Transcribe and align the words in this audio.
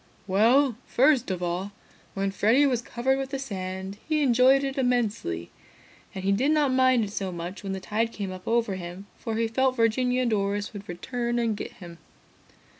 "Well, 0.25 0.77
first 0.87 1.29
of 1.29 1.43
all, 1.43 1.73
when 2.15 2.31
Freddy 2.31 2.65
was 2.65 2.81
covered 2.81 3.19
with 3.19 3.29
the 3.29 3.37
sand, 3.37 3.99
he 4.09 4.23
enjoyed 4.23 4.63
it 4.63 4.79
immensely. 4.79 5.51
And 6.15 6.23
he 6.23 6.31
did 6.31 6.49
not 6.49 6.73
mind 6.73 7.03
it 7.03 7.11
so 7.11 7.31
much 7.31 7.61
when 7.61 7.73
the 7.73 7.79
tide 7.79 8.11
came 8.11 8.31
up 8.31 8.47
over 8.47 8.73
him, 8.77 9.05
for 9.19 9.35
he 9.35 9.47
felt 9.47 9.75
Virginia 9.75 10.23
and 10.23 10.31
Doris 10.31 10.73
would 10.73 10.89
return 10.89 11.37
and 11.37 11.55
get 11.55 11.73
him. 11.73 11.99